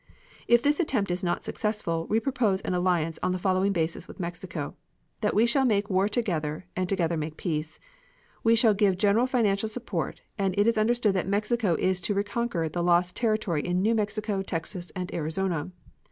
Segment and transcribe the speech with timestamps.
[0.47, 4.19] If this attempt is not successful, we propose an alliance on the following basis with
[4.19, 4.75] Mexico:
[5.19, 7.79] That we shall make war together and together make peace.
[8.43, 12.67] We shall give general financial support, and it is understood that Mexico is to reconquer
[12.67, 15.69] the lost territory in New Mexico, Texas and Arizona.